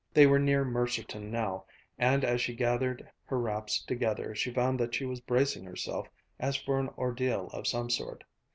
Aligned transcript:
They 0.15 0.25
were 0.25 0.39
near 0.39 0.65
Mercerton 0.65 1.29
now, 1.29 1.65
and 1.99 2.25
as 2.25 2.41
she 2.41 2.55
gathered 2.55 3.07
her 3.25 3.39
wraps 3.39 3.83
together 3.85 4.33
she 4.33 4.51
found 4.51 4.79
that 4.79 4.95
she 4.95 5.05
was 5.05 5.19
bracing 5.21 5.63
herself 5.63 6.07
as 6.39 6.55
for 6.55 6.79
an 6.79 6.89
ordeal 6.97 7.49
of 7.53 7.67
some 7.67 7.91
sort. 7.91 8.23